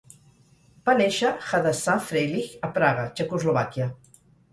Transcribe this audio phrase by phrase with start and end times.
[0.89, 3.89] Va néixer Hadassah Freilich a Praga, Txecoslovàquia.